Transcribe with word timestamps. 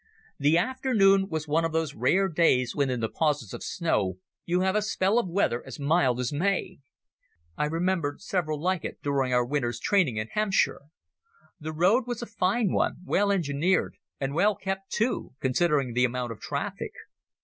The 0.39 0.57
afternoon 0.57 1.29
was 1.29 1.47
one 1.47 1.63
of 1.63 1.73
those 1.73 1.93
rare 1.93 2.27
days 2.27 2.75
when 2.75 2.89
in 2.89 3.01
the 3.01 3.07
pauses 3.07 3.53
of 3.53 3.61
snow 3.63 4.17
you 4.45 4.61
have 4.61 4.75
a 4.75 4.81
spell 4.81 5.19
of 5.19 5.29
weather 5.29 5.63
as 5.63 5.79
mild 5.79 6.19
as 6.19 6.33
May. 6.33 6.79
I 7.55 7.65
remembered 7.65 8.19
several 8.19 8.59
like 8.59 8.83
it 8.83 8.99
during 9.03 9.31
our 9.31 9.45
winter's 9.45 9.79
training 9.79 10.17
in 10.17 10.25
Hampshire. 10.31 10.81
The 11.59 11.71
road 11.71 12.05
was 12.07 12.23
a 12.23 12.25
fine 12.25 12.71
one, 12.71 12.95
well 13.05 13.31
engineered, 13.31 13.97
and 14.19 14.33
well 14.33 14.55
kept 14.55 14.91
too, 14.91 15.33
considering 15.39 15.93
the 15.93 16.05
amount 16.05 16.31
of 16.31 16.39
traffic. 16.39 16.93